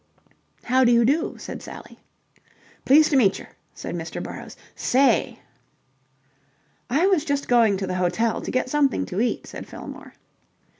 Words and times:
"How 0.63 0.83
do 0.83 0.91
you 0.91 1.05
do?" 1.05 1.35
said 1.37 1.61
Sally. 1.61 1.99
"Pleased 2.85 3.11
to 3.11 3.15
meecher," 3.15 3.49
said 3.75 3.93
Mr. 3.93 4.17
Burrowes. 4.19 4.57
"Say..." 4.75 5.37
"I 6.89 7.05
was 7.05 7.23
just 7.23 7.47
going 7.47 7.77
to 7.77 7.85
the 7.85 7.97
hotel 8.01 8.41
to 8.41 8.49
get 8.49 8.67
something 8.67 9.05
to 9.05 9.21
eat," 9.21 9.45
said 9.45 9.67
Fillmore. 9.67 10.13